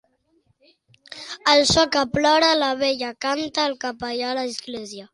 [1.53, 5.09] Al so que plora la vella canta el capellà a l'església.